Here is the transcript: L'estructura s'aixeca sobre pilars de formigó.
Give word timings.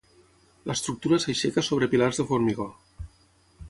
L'estructura 0.71 1.21
s'aixeca 1.25 1.67
sobre 1.69 1.91
pilars 1.95 2.23
de 2.23 2.29
formigó. 2.35 2.71